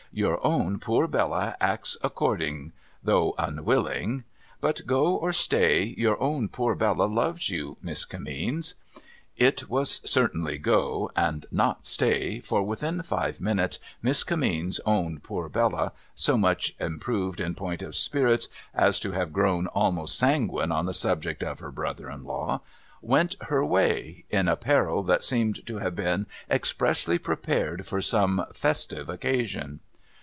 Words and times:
Your 0.13 0.45
own 0.45 0.77
poor 0.79 1.07
Bella 1.07 1.55
acts 1.61 1.95
according, 2.03 2.73
though 3.01 3.33
unwilling. 3.37 4.25
But 4.59 4.81
go 4.85 5.15
or 5.15 5.31
stay, 5.31 5.93
your 5.97 6.21
own 6.21 6.49
poor 6.49 6.75
Bella 6.75 7.05
loves 7.05 7.49
you. 7.49 7.77
Miss 7.81 8.03
Kinimeens.' 8.05 8.73
It 9.37 9.69
was 9.69 10.01
certainly 10.03 10.57
go, 10.57 11.09
and 11.15 11.45
not 11.49 11.85
stay, 11.85 12.41
for 12.41 12.61
within 12.61 13.01
five 13.03 13.39
minutes 13.39 13.79
Miss 14.01 14.25
Kininieens's 14.25 14.81
own 14.85 15.21
poor 15.21 15.47
Bella— 15.47 15.93
so 16.27 16.37
much 16.37 16.75
improved 16.77 17.39
in 17.39 17.55
point 17.55 17.81
of 17.81 17.95
spirits 17.95 18.49
as 18.73 18.99
to 18.99 19.13
have 19.13 19.31
grown 19.31 19.67
almost 19.67 20.17
sanguine 20.17 20.73
on 20.73 20.87
the 20.87 20.93
subject 20.93 21.41
of 21.41 21.59
her 21.59 21.71
brother 21.71 22.09
in 22.11 22.25
law— 22.25 22.59
went 23.01 23.37
her 23.43 23.63
way, 23.63 24.25
in 24.29 24.49
apparel 24.49 25.03
that 25.03 25.23
seemed 25.23 25.65
to 25.65 25.77
have 25.77 25.95
been 25.95 26.25
expressly 26.49 27.17
prepared 27.17 27.85
for 27.87 28.01
some 28.01 28.43
festive 28.51 29.07
occasion. 29.07 29.79